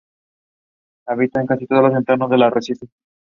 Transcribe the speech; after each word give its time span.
Habitan 1.07 1.41
en 1.41 1.47
casi 1.47 1.67
todos 1.67 1.83
los 1.83 1.93
entornos 1.93 2.31
del 2.31 2.41
arrecife. 2.41 2.87